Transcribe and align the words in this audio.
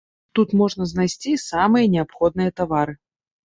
Тут 0.37 0.55
можна 0.61 0.87
знайсці 0.93 1.35
самыя 1.43 1.93
неабходныя 1.95 2.59
тавары. 2.61 3.01